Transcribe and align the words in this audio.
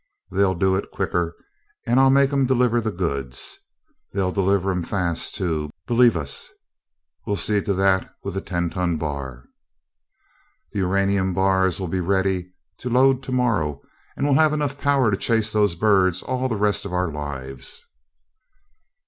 They'll 0.31 0.55
do 0.55 0.75
it 0.75 0.89
quicker, 0.89 1.35
and 1.85 1.99
I'll 1.99 2.09
make 2.09 2.33
'em 2.33 2.47
deliver 2.47 2.81
the 2.81 2.89
goods. 2.89 3.59
They'll 4.13 4.31
deliver 4.31 4.71
'em 4.71 4.81
fast, 4.83 5.35
too, 5.35 5.69
believe 5.85 6.17
us 6.17 6.49
we'll 7.27 7.35
see 7.35 7.61
to 7.61 7.71
that 7.75 8.11
with 8.23 8.35
a 8.35 8.41
ten 8.41 8.71
ton 8.71 8.97
bar. 8.97 9.45
The 10.71 10.79
uranium 10.79 11.35
bars'll 11.35 11.85
be 11.87 11.99
ready 12.01 12.51
to 12.79 12.89
load 12.89 13.21
tomorrow, 13.21 13.79
and 14.17 14.25
we'll 14.25 14.33
have 14.41 14.53
enough 14.53 14.79
power 14.81 15.11
to 15.11 15.17
chase 15.17 15.53
those 15.53 15.75
birds 15.75 16.23
all 16.23 16.49
the 16.49 16.57
rest 16.57 16.83
of 16.83 16.93
our 16.93 17.11
lives!" 17.11 17.85